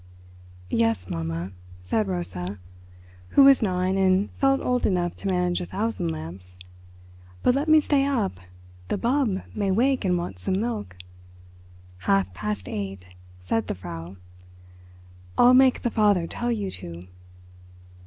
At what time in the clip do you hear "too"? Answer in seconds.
16.71-17.07